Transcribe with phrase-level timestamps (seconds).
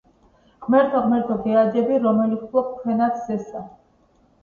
[0.67, 3.67] ღმერთო, ღმერთო, გეაჯები, რომელი ჰფლობ ქვენათ ზესა